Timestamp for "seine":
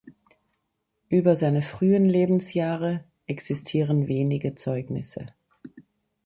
1.35-1.61